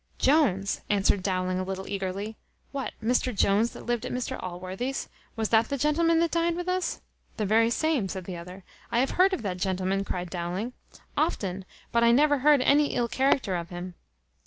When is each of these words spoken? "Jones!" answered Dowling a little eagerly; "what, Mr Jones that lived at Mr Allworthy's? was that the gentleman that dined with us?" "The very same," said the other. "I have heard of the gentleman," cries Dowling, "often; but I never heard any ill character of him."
"Jones!" 0.17 0.81
answered 0.89 1.21
Dowling 1.21 1.59
a 1.59 1.63
little 1.63 1.87
eagerly; 1.87 2.35
"what, 2.71 2.93
Mr 3.03 3.37
Jones 3.37 3.69
that 3.73 3.85
lived 3.85 4.03
at 4.03 4.11
Mr 4.11 4.35
Allworthy's? 4.41 5.07
was 5.35 5.49
that 5.49 5.69
the 5.69 5.77
gentleman 5.77 6.19
that 6.21 6.31
dined 6.31 6.57
with 6.57 6.67
us?" 6.67 7.01
"The 7.37 7.45
very 7.45 7.69
same," 7.69 8.09
said 8.09 8.23
the 8.25 8.35
other. 8.35 8.63
"I 8.91 8.97
have 8.97 9.11
heard 9.11 9.31
of 9.31 9.43
the 9.43 9.53
gentleman," 9.53 10.03
cries 10.03 10.29
Dowling, 10.31 10.73
"often; 11.15 11.65
but 11.91 12.03
I 12.03 12.11
never 12.11 12.39
heard 12.39 12.61
any 12.61 12.95
ill 12.95 13.09
character 13.09 13.55
of 13.55 13.69
him." 13.69 13.93